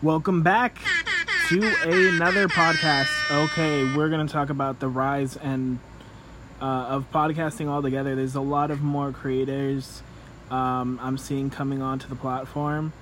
[0.00, 0.78] Welcome back
[1.48, 3.08] to another podcast.
[3.32, 5.80] Okay, we're going to talk about the rise and
[6.62, 8.14] uh, of podcasting altogether.
[8.14, 10.04] There's a lot of more creators
[10.52, 12.92] um, I'm seeing coming onto the platform.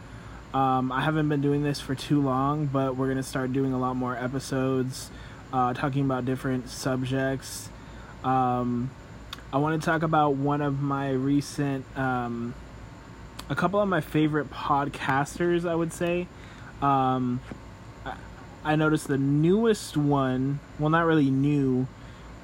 [0.55, 3.75] Um, I haven't been doing this for too long, but we're going to start doing
[3.75, 5.11] a lot more episodes
[5.53, 7.69] uh, talking about different subjects.
[8.25, 8.91] Um,
[9.53, 12.55] I want to talk about one of my recent, um,
[13.51, 16.27] a couple of my favorite podcasters, I would say.
[16.83, 17.41] Um,
[18.65, 21.87] I, noticed the newest one, well, not really new,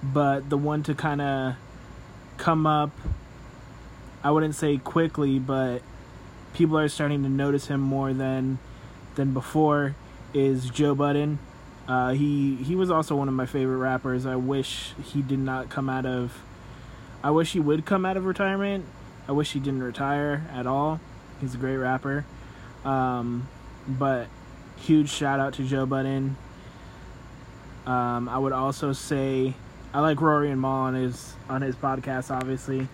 [0.02, 1.56] but the one to kind of
[2.38, 2.90] come up,
[4.24, 5.82] I wouldn't say quickly, but
[6.54, 8.58] people are starting to notice him more than
[9.14, 9.94] than before
[10.32, 11.38] is Joe Budden.
[11.86, 14.24] Uh, he he was also one of my favorite rappers.
[14.24, 16.40] I wish he did not come out of.
[17.22, 18.86] I wish he would come out of retirement.
[19.28, 21.00] I wish he didn't retire at all.
[21.40, 22.24] He's a great rapper.
[22.84, 23.48] Um,
[23.86, 24.28] but
[24.76, 26.36] huge shout out to Joe Budden.
[27.86, 29.54] Um, I would also say
[29.92, 32.88] I like Rory and Mal on his on his podcast, obviously,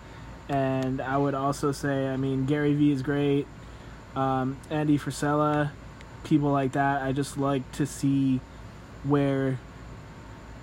[0.48, 3.46] and I would also say I mean Gary Vee is great.
[4.16, 5.70] Um, Andy Frisella,
[6.24, 7.02] people like that.
[7.02, 8.40] I just like to see
[9.04, 9.58] where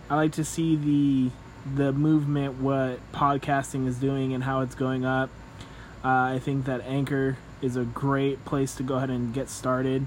[0.09, 1.31] I like to see the
[1.75, 5.29] the movement what podcasting is doing and how it's going up.
[6.03, 10.05] Uh, I think that Anchor is a great place to go ahead and get started.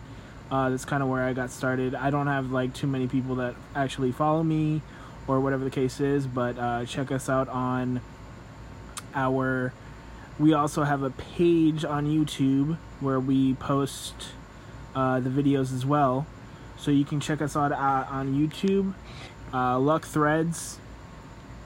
[0.51, 1.95] Uh, that's kind of where I got started.
[1.95, 4.81] I don't have like too many people that actually follow me
[5.27, 8.01] or whatever the case is, but uh, check us out on
[9.15, 9.75] our.
[10.39, 14.15] We also have a page on YouTube where we post
[14.95, 16.27] uh, the videos as well.
[16.79, 18.95] So you can check us out uh, on YouTube.
[19.53, 20.79] Uh, Luck Threads,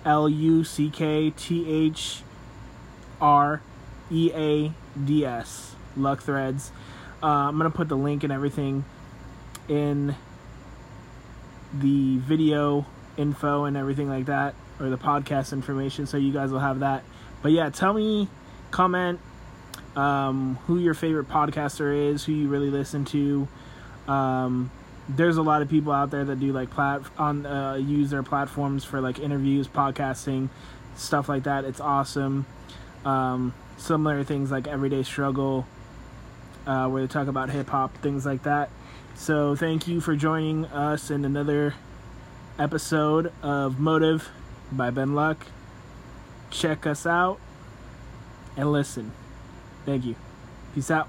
[0.05, 2.23] L U C K T H
[3.21, 3.61] R
[4.11, 4.73] E A
[5.05, 5.77] D S.
[5.97, 6.71] Luck Threads.
[7.23, 8.85] Uh, I'm gonna put the link and everything
[9.69, 10.15] in
[11.73, 16.61] the video info and everything like that, or the podcast information, so you guys will
[16.61, 17.05] have that.
[17.43, 18.28] But yeah, tell me,
[18.71, 19.21] comment
[19.97, 23.49] um, who your favorite podcaster is, who you really listen to.
[24.09, 24.71] Um,
[25.09, 28.22] there's a lot of people out there that do like plat on uh, use their
[28.22, 30.49] platforms for like interviews, podcasting,
[30.97, 31.65] stuff like that.
[31.65, 32.47] It's awesome.
[33.05, 35.66] Um, similar things like Everyday Struggle,
[36.67, 38.71] uh, where they talk about hip hop, things like that.
[39.15, 41.75] So thank you for joining us in another
[42.59, 44.28] episode of Motive
[44.71, 45.47] by Ben Luck.
[46.51, 47.39] Check us out
[48.56, 49.12] and listen.
[49.84, 50.17] Thank you.
[50.75, 51.09] Peace out.